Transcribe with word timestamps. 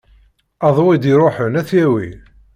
Aḍu 0.67 0.85
i 0.95 0.97
d-iruḥen 0.97 1.59
ad 1.59 1.65
t-yawi. 1.69 2.09